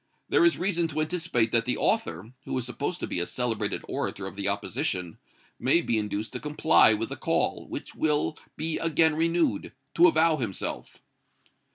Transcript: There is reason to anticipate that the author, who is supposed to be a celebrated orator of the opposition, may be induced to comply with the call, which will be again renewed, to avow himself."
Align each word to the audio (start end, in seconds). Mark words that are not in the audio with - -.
There 0.29 0.43
is 0.43 0.57
reason 0.57 0.87
to 0.87 1.01
anticipate 1.01 1.51
that 1.51 1.65
the 1.65 1.77
author, 1.77 2.33
who 2.45 2.57
is 2.57 2.65
supposed 2.65 2.99
to 3.01 3.05
be 3.05 3.19
a 3.19 3.27
celebrated 3.27 3.83
orator 3.87 4.25
of 4.25 4.35
the 4.35 4.47
opposition, 4.47 5.19
may 5.59 5.79
be 5.79 5.99
induced 5.99 6.33
to 6.33 6.39
comply 6.39 6.95
with 6.95 7.09
the 7.09 7.15
call, 7.15 7.67
which 7.69 7.93
will 7.93 8.35
be 8.57 8.79
again 8.79 9.13
renewed, 9.15 9.73
to 9.93 10.07
avow 10.07 10.37
himself." 10.37 11.03